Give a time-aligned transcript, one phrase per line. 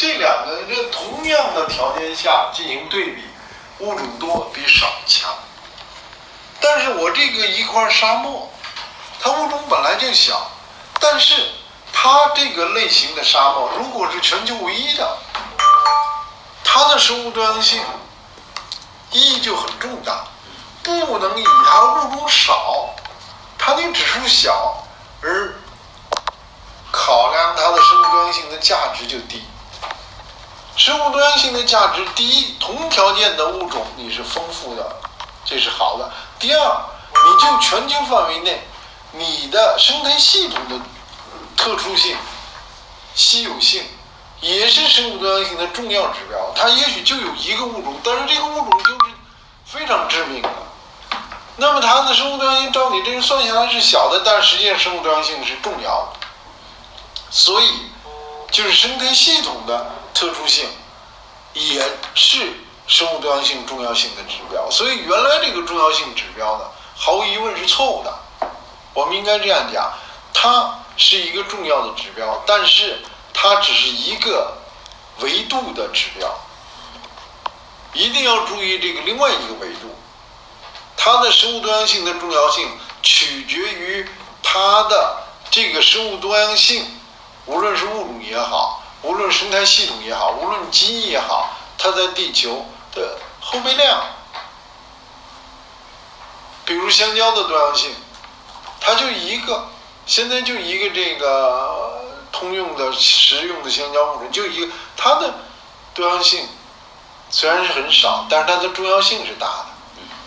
[0.00, 3.22] 这两个这同样的条件下进行对比，
[3.80, 5.30] 物种多比少强。
[6.58, 8.50] 但是我这个一块沙漠，
[9.20, 10.50] 它物种本来就小，
[10.98, 11.34] 但是
[11.92, 15.18] 它这个类型的沙漠，如果是全球唯一的，
[16.64, 17.82] 它的生物多样性
[19.10, 20.24] 意义就很重大，
[20.82, 22.88] 不能以它物种少，
[23.58, 24.82] 它的指数小
[25.20, 25.54] 而
[26.90, 29.44] 考量它的生物多样性的价值就低。
[30.80, 34.96] 生物多样性的价值，第一，同条件的物种你是丰富的，
[35.44, 36.10] 这是好的。
[36.38, 38.62] 第二，你就全球范围内，
[39.12, 40.80] 你的生态系统的
[41.54, 42.16] 特殊性、
[43.14, 43.84] 稀有性，
[44.40, 46.50] 也是生物多样性的重要指标。
[46.56, 49.14] 它也许就有一个物种，但是这个物种就是
[49.66, 50.48] 非常致命的。
[51.56, 56.26] 那么它的生物多样性照你这个算下来是小的，但实际上生物多样性是重要的。
[57.30, 57.90] 所以，
[58.50, 60.68] 就是生态系统的特殊性，
[61.54, 61.82] 也
[62.14, 62.52] 是。
[62.86, 66.64] 生物多样性重要性的指标，所以原来这个重要性指标呢，
[66.96, 68.12] 毫无疑问是错误的。
[68.94, 69.92] 我们应该这样讲，
[70.34, 73.00] 它是一个重要的指标，但是
[73.32, 74.58] 它只是一个
[75.20, 76.28] 维度的指标。
[77.92, 79.94] 一定要注意这个另外一个维度，
[80.96, 82.68] 它的生物多样性的重要性
[83.04, 84.08] 取决于
[84.42, 85.16] 它的
[85.48, 86.84] 这个生物多样性，
[87.46, 92.66] 无论是物种也好，无论生态系统也好，无论基因也好，它在地球。
[92.92, 94.02] 的后备量，
[96.64, 97.94] 比如香蕉的多样性，
[98.80, 99.68] 它就一个，
[100.06, 105.32] 现在就一个这个通用的食用的香蕉物种，就一个，它的
[105.94, 106.48] 多样性
[107.30, 109.66] 虽然是很少，但是它的重要性是大的。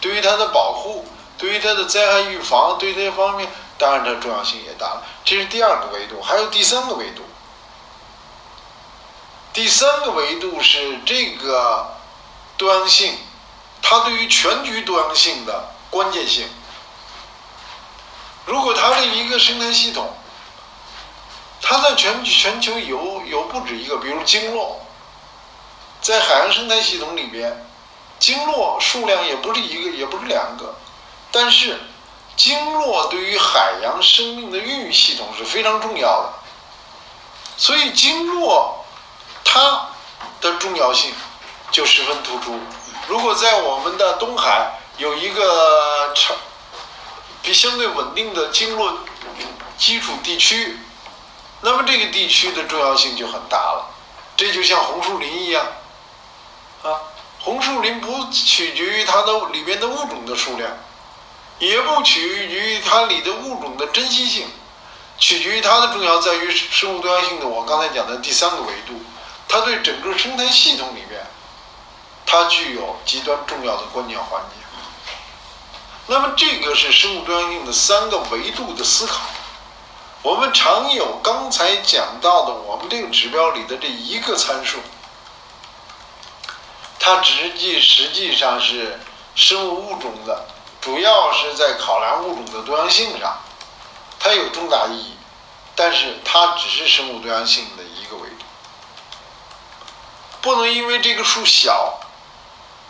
[0.00, 1.06] 对于它的保护，
[1.38, 5.04] 对于它的灾害预防，对这些方面，当然它重要性也大了。
[5.24, 7.22] 这是第二个维度，还有第三个维度。
[9.58, 11.96] 第三个维度是这个。
[12.56, 13.16] 多样性，
[13.82, 16.48] 它对于全局多样性的关键性。
[18.46, 20.12] 如果它是一个生态系统，
[21.60, 24.80] 它在全全球有有不止一个，比如鲸落，
[26.00, 27.64] 在海洋生态系统里边，
[28.20, 30.76] 鲸落数量也不是一个，也不是两个，
[31.32, 31.80] 但是
[32.36, 36.32] 鲸落对于海洋生命的孕育系统是非常重要的，
[37.56, 38.77] 所以鲸落
[39.48, 39.88] 它
[40.40, 41.12] 的重要性。
[41.70, 42.58] 就十分突出。
[43.08, 46.34] 如果在我们的东海有一个长、
[47.42, 49.00] 比相对稳定的经络
[49.76, 50.78] 基础地区，
[51.60, 53.90] 那么这个地区的重要性就很大了。
[54.34, 55.62] 这就像红树林一样，
[56.82, 56.88] 啊，
[57.38, 60.70] 红树林不取决于它的里面的物种的数量，
[61.58, 64.46] 也不取决于它里的物种的珍稀性，
[65.18, 67.46] 取决于它的重要在于生物多样性的。
[67.46, 68.94] 我刚才讲的第三个维度，
[69.48, 71.26] 它对整个生态系统里面。
[72.30, 74.56] 它具有极端重要的关键环节。
[76.08, 79.22] 那么，这个是生物多样性的三个维度的思考。
[80.20, 84.78] 我们常有刚才讲到的，我们这个指标里的这一个参数，
[86.98, 89.00] 它实际实际上是
[89.34, 90.46] 生物物种的，
[90.82, 93.38] 主要是在考量物种的多样性上，
[94.18, 95.16] 它有重大意义，
[95.74, 97.82] 但是它只是生物多样性的，
[100.40, 102.00] 不能因为这个数小。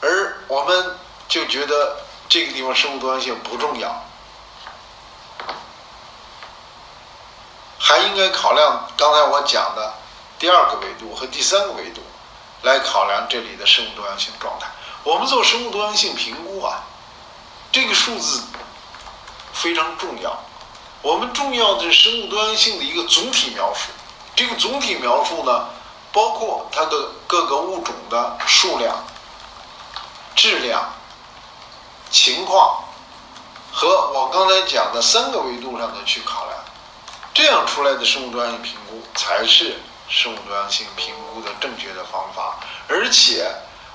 [0.00, 1.96] 而我们就觉得
[2.28, 4.04] 这个地方生物多样性不重要，
[7.78, 9.94] 还应该考量刚才我讲的
[10.38, 12.02] 第二个维度和第三个维度，
[12.62, 14.66] 来考量这里的生物多样性状态。
[15.02, 16.82] 我们做生物多样性评估啊，
[17.72, 18.42] 这个数字
[19.54, 20.38] 非常重要。
[21.00, 23.90] 我们重要的是生物多样性的一个总体描述。
[24.36, 25.68] 这个总体描述呢，
[26.14, 28.96] 包括它的各个物种的数量。
[30.36, 30.92] 质量、
[32.10, 32.82] 情况
[33.72, 36.58] 和我刚才讲的三个维度上的去考量，
[37.32, 42.58] 这样出来的生物多样性评估才是生物多样性评估的正确的方法。
[42.88, 43.48] 而且，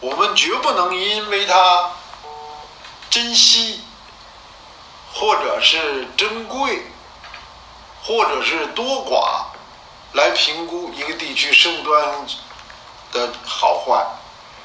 [0.00, 1.92] 我们绝不能因为它
[3.08, 3.84] 珍稀，
[5.14, 6.90] 或者是珍贵，
[8.02, 9.53] 或者是多寡，
[10.14, 12.38] 来评估一个地区生物多样性
[13.12, 14.04] 的好坏。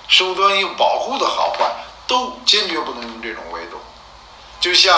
[0.07, 1.71] 生物多样性保护的好坏
[2.07, 3.77] 都坚决不能用这种维度。
[4.59, 4.95] 就像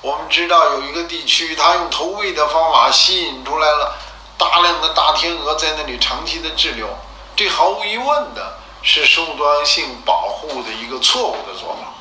[0.00, 3.94] 我们知道有一个地区，它用投喂的方法吸引出来了
[4.36, 6.88] 大量的大天鹅在那里长期的滞留，
[7.34, 11.94] 这毫无疑问的是生物多样性保护的一个错误的做法。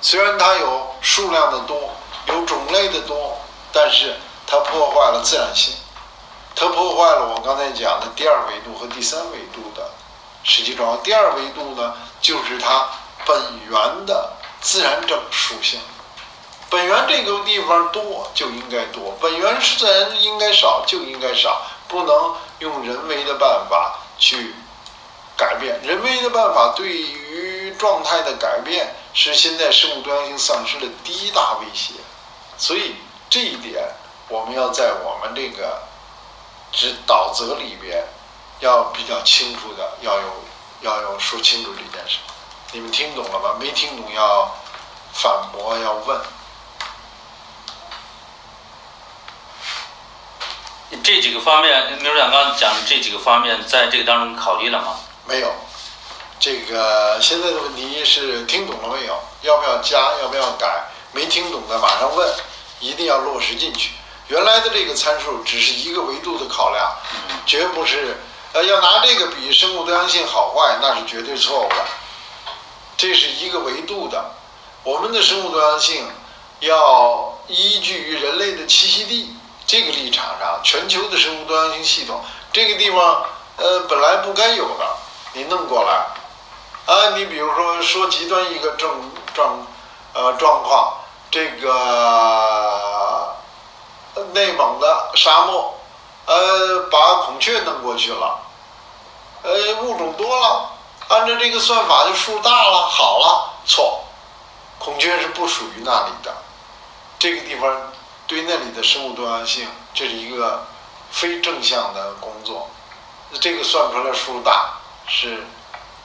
[0.00, 1.90] 虽然它有数量的多，
[2.26, 3.38] 有种类的多，
[3.72, 4.16] 但是
[4.46, 5.74] 它破坏了自然性。
[6.56, 9.90] 它破坏了我刚才讲的第二维度和第三维度的
[10.42, 11.02] 实际状况。
[11.02, 12.88] 第二维度呢，就是它
[13.26, 13.38] 本
[13.68, 14.32] 源的
[14.62, 15.78] 自然整属性。
[16.70, 24.54] 本源这个地方多就应该多，本源是自然应该少就应该少，不能用人为的办法去
[25.36, 25.78] 改变。
[25.82, 31.92] 人为的办法对于状态的改变，是现在生物多样性丧失的第一大威胁。
[32.56, 32.96] 所以
[33.28, 33.84] 这一点，
[34.28, 35.82] 我们要在我们这个
[36.76, 38.06] 指导则里边，
[38.60, 40.44] 要比较清楚的，要有
[40.82, 42.18] 要有说清楚这件事。
[42.72, 43.56] 你们听懂了吗？
[43.58, 44.54] 没听懂要
[45.14, 46.20] 反驳，要问。
[51.02, 54.98] 这几个方面，刘长刚讲的这几个方面，在这个当中考虑了吗？
[55.24, 55.50] 没有。
[56.38, 59.18] 这个现在的问题是听懂了没有？
[59.40, 60.12] 要不要加？
[60.20, 60.84] 要不要改？
[61.12, 62.28] 没听懂的马上问，
[62.80, 63.92] 一定要落实进去。
[64.28, 66.92] 原来的这个参数只是一个维度的考量，
[67.46, 68.16] 绝不是
[68.52, 71.76] 呃要拿这个比生物多样性好坏，那是绝对错误的。
[72.96, 74.32] 这是一个维度的，
[74.82, 76.06] 我们的生物多样性
[76.60, 79.36] 要依据于人类的栖息地。
[79.68, 83.26] 这个立场上，全球的生物多样性系统，这个地方，
[83.56, 84.86] 呃，本来不该有的，
[85.32, 86.06] 你弄过来，
[86.86, 89.66] 啊，你比如说说极端一个症状，
[90.12, 90.98] 呃，状况，
[91.32, 91.72] 这个
[94.32, 95.74] 内蒙的沙漠，
[96.26, 98.38] 呃，把孔雀弄过去了，
[99.42, 100.70] 呃，物种多了，
[101.08, 104.04] 按照这个算法就数大了，好了，错，
[104.78, 106.34] 孔雀是不属于那里的，
[107.18, 107.92] 这个地方。
[108.28, 110.66] 对那里的生物多样性，这是一个
[111.12, 112.68] 非正向的工作。
[113.40, 114.70] 这个算出来数大
[115.06, 115.46] 是，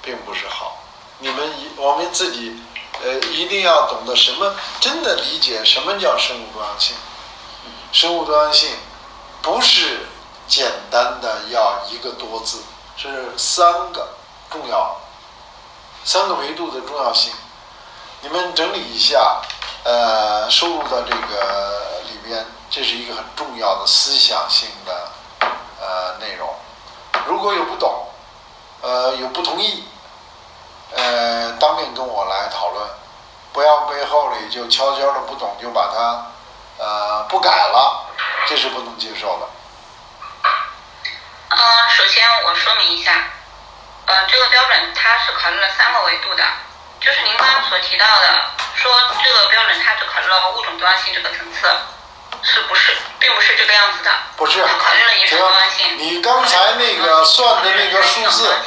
[0.03, 0.77] 并不是好。
[1.17, 2.61] 你们一我们自己
[3.03, 6.95] 呃一定要懂得什么，真的理解什么叫生物多样性。
[7.91, 8.69] 生物多样性
[9.41, 10.07] 不是
[10.47, 12.61] 简单的要一个多字，
[12.97, 14.09] 是三个
[14.49, 14.95] 重要，
[16.03, 17.33] 三个维度的重要性。
[18.21, 19.41] 你们整理一下，
[19.83, 22.45] 呃，收入的这个里边。
[22.73, 25.11] 这是一个很重要的思想性的
[25.81, 26.47] 呃内容。
[27.27, 28.07] 如果有不懂，
[28.79, 29.83] 呃有不同意，
[30.95, 32.87] 呃当面跟我来讨论，
[33.51, 36.31] 不要背后里就悄悄的不懂就把它
[36.81, 38.09] 呃不改了，
[38.47, 39.45] 这是不能接受的。
[41.49, 43.13] 嗯，首先我说明一下，
[44.07, 46.43] 呃这个标准它是考虑了三个维度的，
[46.99, 48.91] 就是您刚刚所提到的，说
[49.23, 51.69] 这个标准它只考虑了物种多样性这个层次。
[52.43, 54.11] 是不是，并不是这个样子的。
[54.35, 54.65] 不是。
[54.65, 55.95] 它考虑了一个多样性。
[55.99, 58.57] 你刚才那个算的那个数字。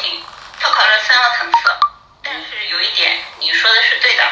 [0.61, 1.59] 它考虑了三个层次，
[2.23, 4.25] 但是有一点你说的是对的，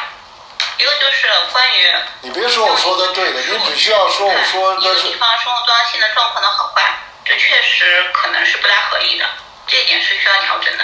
[0.77, 1.95] 一个就是关于。
[2.21, 5.07] 你别说我说的对的，你只需要说我说的是。
[5.07, 9.25] 地方生物多样性的状况的好坏，这确实可能是不太合理的，
[9.67, 10.83] 这一点是需要调整的。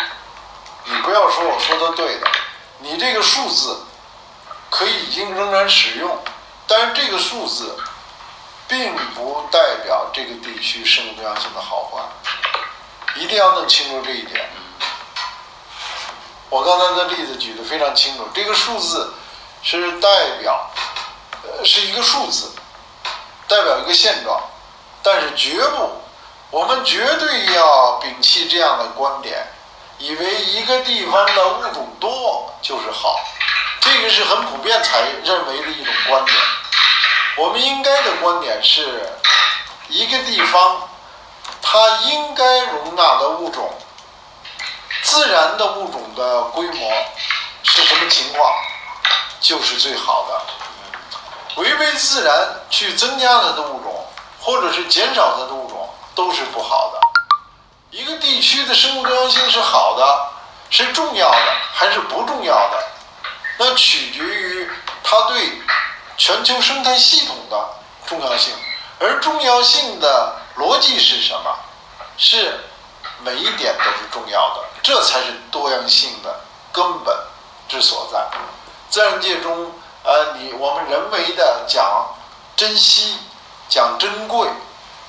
[0.85, 2.27] 你不要说我说的对的，
[2.79, 3.85] 你这个数字
[4.69, 6.23] 可以已经仍然使用，
[6.67, 7.77] 但是这个数字。
[8.69, 12.03] 并不代表这个地区生物多样性的好坏，
[13.15, 14.47] 一定要弄清楚这一点。
[16.51, 19.11] 我刚才的例子举得非常清楚，这个数字
[19.61, 20.09] 是代
[20.41, 20.71] 表，
[21.43, 22.51] 呃，是一个数字，
[23.47, 24.41] 代表一个现状，
[25.03, 26.01] 但是绝不，
[26.49, 29.45] 我们绝对要摒弃这样的观点，
[29.97, 33.19] 以为一个地方的物种多就是好，
[33.81, 36.37] 这个是很普遍才认为的一种观点。
[37.37, 39.07] 我们应该的观点是，
[39.87, 40.89] 一个地方
[41.61, 43.71] 它应该容纳的物种，
[45.03, 46.91] 自然的物种的规模
[47.63, 48.53] 是什么情况，
[49.39, 51.61] 就是最好的。
[51.61, 54.05] 违背自然去增加它的物种，
[54.39, 56.99] 或者是减少它的物种，都是不好的。
[57.91, 60.29] 一个地区的生物多样性是好的，
[60.69, 62.87] 是重要的还是不重要的，
[63.57, 64.69] 那取决于
[65.03, 65.61] 它对。
[66.21, 67.69] 全球生态系统的
[68.05, 68.53] 重要性，
[68.99, 71.57] 而重要性的逻辑是什么？
[72.17, 72.59] 是
[73.19, 76.41] 每一点都是重要的，这才是多样性的
[76.73, 77.17] 根本
[77.69, 78.19] 之所在。
[78.89, 79.71] 自然界中，
[80.03, 82.07] 呃，你我们人为的讲
[82.55, 83.17] 珍惜、
[83.67, 84.47] 讲珍贵，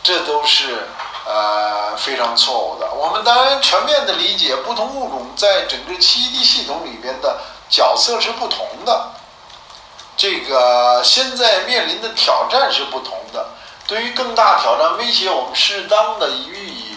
[0.02, 0.86] 这都是
[1.26, 2.92] 呃非常错误的。
[2.92, 9.10] 我们当然全面的理解不同物种在整个栖息地系统里边的角色是不同的。
[10.16, 13.48] 这个现在面临的挑战是不同的。
[13.86, 16.96] 对于更大挑战威胁，我们适当的予以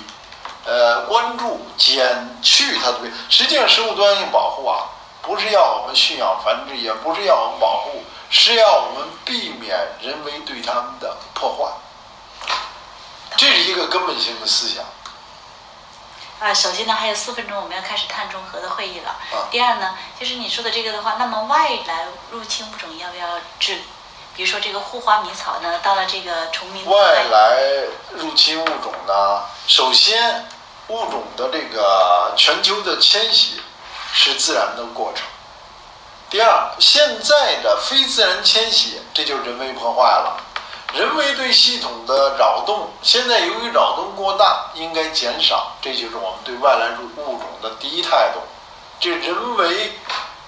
[0.65, 2.97] 呃关注，减去它的。
[3.29, 4.92] 实际上，生物多样性保护啊，
[5.23, 11.71] 不是要我们驯养繁殖，也不是要我们保护，是要我们避免人为对它们的破坏。
[13.37, 14.83] 这是一个根本性的思想。
[16.39, 19.11] 啊，首先呢，还有四分钟我们要开始碳中和的会议了。
[19.31, 23.79] 啊第二呢，就是你说的这个的话，那么外来入侵物种要不要治？
[24.35, 27.63] 比如说这个护花迷草呢，到了这个崇明外来
[28.11, 30.49] 入侵物种呢，首先
[30.89, 33.61] 物种的这个全球的迁徙
[34.13, 35.25] 是自然的过程。
[36.29, 40.37] 第二，现在的非自然迁徙，这就是人为破坏了。
[40.93, 48.39] 人为对系统的扰动，现在由于扰动过大，应该减少，这就是我们对外来物物种的第一态度。
[48.99, 49.91] 这人为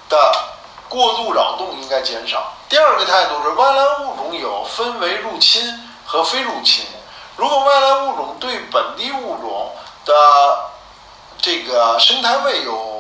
[0.08, 0.36] 的
[0.88, 2.54] 过度扰动应该减少。
[2.70, 6.86] 第二个态度是，外来物种有分为入侵和非入侵。
[7.36, 10.14] 如果外来物种对本地物种的
[11.42, 12.95] 这个生态位有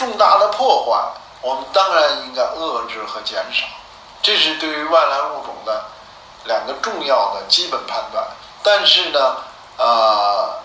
[0.00, 3.66] 重大的破坏，我们当然应该遏制和减少。
[4.22, 5.84] 这是对于外来物种的
[6.44, 8.26] 两个重要的基本判断。
[8.62, 9.36] 但是呢，
[9.76, 10.58] 呃，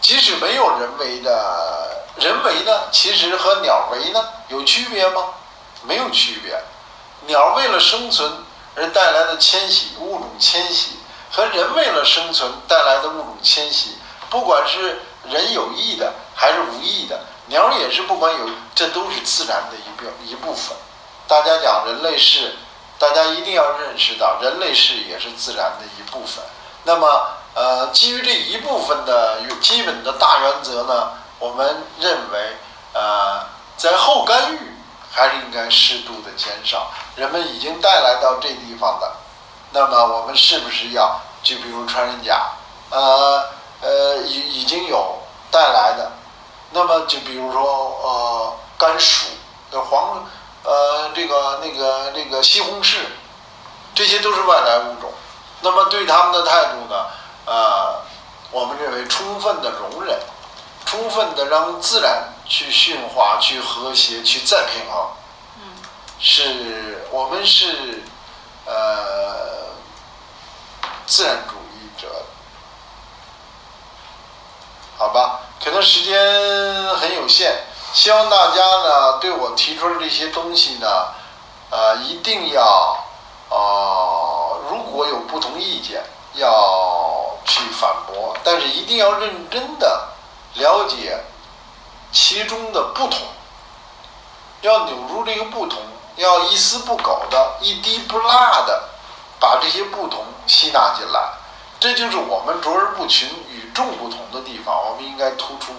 [0.00, 5.24] 即使没有人为的，人为呢，其实和鸟为呢有区别吗？
[5.82, 6.56] 没有区别。
[7.26, 8.44] 鸟为了生存
[8.76, 11.00] 而带来的迁徙，物种迁徙
[11.32, 13.98] 和人为了生存带来的物种迁徙，
[14.30, 17.18] 不管是人有意的还是无意的，
[17.48, 20.76] 鸟也是不管有，这都是自然的一部一部分。
[21.26, 22.56] 大家讲人类是，
[22.98, 26.42] 大家一定要认识到，人类是也是自然的一部分。
[26.84, 32.56] 那么，呃，基于这一部分的有基本的大原则呢，我们认为，
[32.94, 33.40] 呃，
[33.76, 34.58] 在后干预
[35.10, 36.90] 还是应该适度的减少。
[37.16, 39.12] 人们已经带来到这地方的，
[39.72, 42.50] 那么我们是不是要就比如穿山甲，
[42.90, 43.44] 呃
[43.80, 45.18] 呃已已经有
[45.50, 46.10] 带来的，
[46.70, 47.62] 那么就比如说
[48.02, 49.26] 呃甘薯、
[49.70, 50.26] 呃黄
[50.64, 52.96] 呃这个那个那个西红柿，
[53.94, 55.10] 这些都是外来物种。
[55.60, 57.06] 那么对他们的态度呢，
[57.46, 58.00] 呃，
[58.50, 60.18] 我们认为充分的容忍，
[60.84, 65.08] 充分的让自然去驯化、去和谐、去再平衡。
[65.56, 65.62] 嗯，
[66.20, 68.02] 是我们是
[68.66, 69.68] 呃
[71.06, 72.08] 自然主义者，
[74.98, 75.40] 好吧？
[75.62, 76.14] 可能时间
[76.96, 77.56] 很有限，
[77.92, 80.88] 希望大家呢对我提出的这些东西呢，
[81.70, 82.98] 呃，一定要
[83.48, 86.02] 呃，如果有不同意见，
[86.34, 90.08] 要去反驳，但是一定要认真的
[90.54, 91.18] 了解
[92.10, 93.18] 其中的不同。
[94.62, 95.78] 要扭住这个不同，
[96.16, 98.32] 要一丝不苟的、一滴不落
[98.66, 98.88] 的
[99.38, 101.20] 把这些不同吸纳进来，
[101.78, 104.77] 这就是我们卓而不群、与众不同的地方。
[104.98, 105.72] 我们应该突出，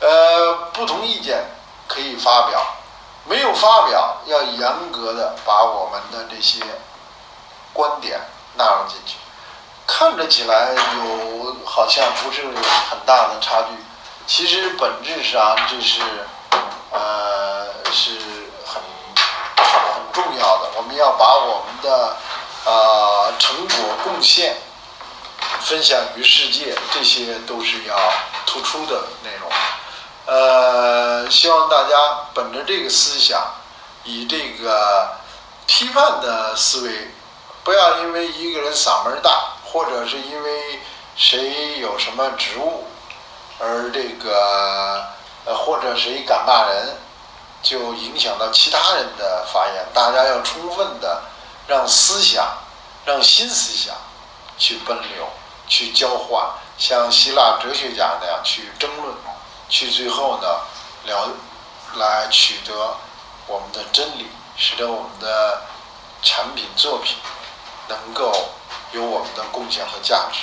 [0.00, 1.44] 呃，不同意见
[1.86, 2.66] 可以发表，
[3.26, 6.64] 没有发表要严格的把我们的这些
[7.74, 8.18] 观点
[8.56, 9.16] 纳入进去。
[9.86, 12.42] 看着起来有好像不是
[12.88, 13.68] 很大的差距，
[14.26, 16.00] 其实本质上这是
[16.90, 18.12] 呃是
[18.64, 18.80] 很
[19.56, 20.70] 很重要的。
[20.78, 22.16] 我们要把我们的
[22.64, 24.56] 呃成果贡献
[25.60, 27.96] 分享于世界，这些都是要
[28.46, 29.50] 突出的内容。
[30.26, 31.96] 呃，希望大家
[32.34, 33.42] 本着这个思想，
[34.04, 35.16] 以这个
[35.66, 37.10] 批判的思维，
[37.64, 40.80] 不要因为一个人嗓门大，或者是因为
[41.16, 42.86] 谁有什么职务，
[43.58, 45.04] 而这个
[45.44, 46.96] 呃或者谁敢骂人，
[47.62, 49.86] 就影响到其他人的发言。
[49.92, 51.22] 大家要充分的
[51.66, 52.46] 让思想，
[53.04, 53.94] 让新思想
[54.58, 55.26] 去奔流，
[55.68, 56.44] 去交换，
[56.78, 59.14] 像希腊哲学家那样去争论，
[59.68, 60.48] 去最后呢
[61.06, 61.30] 了
[61.96, 62.96] 来取得
[63.46, 65.62] 我们的真理，使得我们的
[66.22, 67.16] 产品作品
[67.88, 68.32] 能够
[68.92, 70.40] 有我们的贡献和价值。